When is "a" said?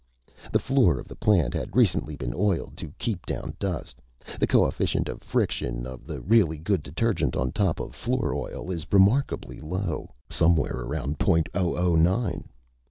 6.09-6.19